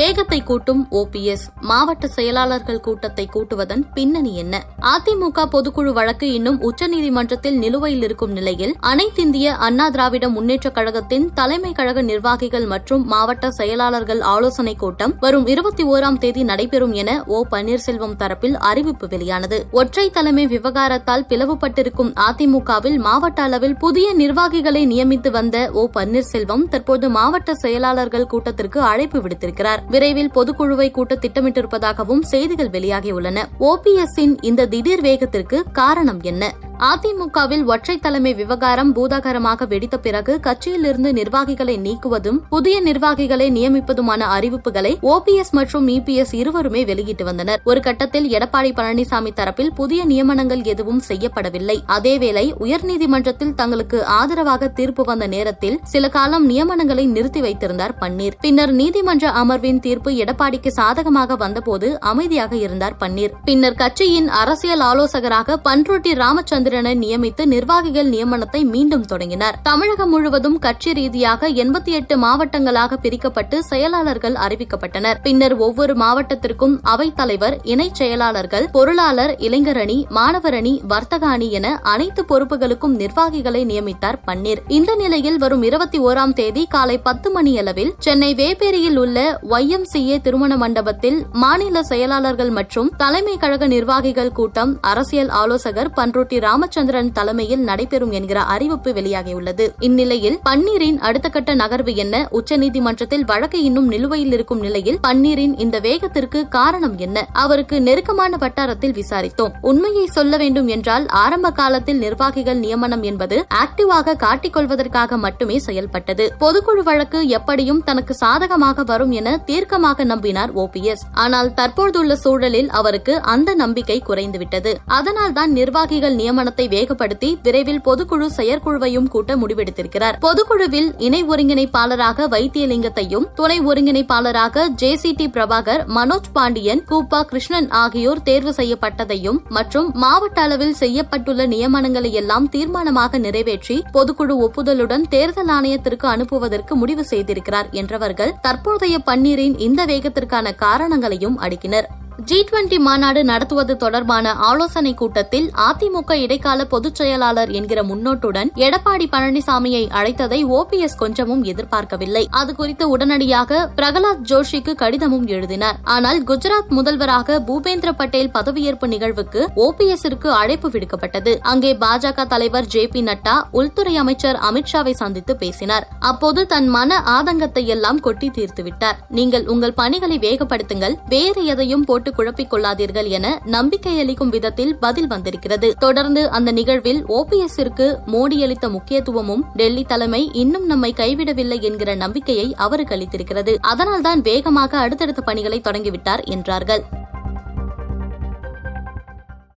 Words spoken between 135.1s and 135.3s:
D